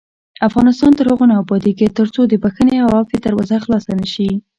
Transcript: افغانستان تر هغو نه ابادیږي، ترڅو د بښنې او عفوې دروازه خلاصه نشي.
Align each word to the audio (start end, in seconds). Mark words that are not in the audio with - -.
افغانستان 0.47 0.91
تر 0.97 1.05
هغو 1.11 1.25
نه 1.31 1.35
ابادیږي، 1.43 1.87
ترڅو 1.97 2.21
د 2.27 2.33
بښنې 2.43 2.75
او 2.85 2.89
عفوې 2.99 3.17
دروازه 3.21 3.57
خلاصه 3.65 3.91
نشي. 4.01 4.29